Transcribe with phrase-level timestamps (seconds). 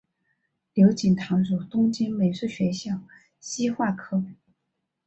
[0.73, 3.03] 刘锦堂入东京美术学校
[3.39, 4.23] 西画科